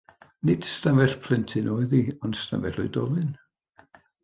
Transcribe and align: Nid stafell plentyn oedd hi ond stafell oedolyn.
Nid 0.47 0.63
stafell 0.75 1.13
plentyn 1.25 1.69
oedd 1.75 1.93
hi 1.97 2.01
ond 2.23 2.39
stafell 2.41 2.81
oedolyn. 2.87 3.31